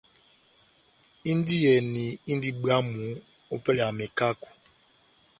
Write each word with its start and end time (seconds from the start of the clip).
Indiyɛni 1.31 2.05
indi 2.31 2.49
bwámu 2.61 3.03
ópɛlɛ 3.53 3.81
ya 3.87 3.95
mekako. 3.97 4.47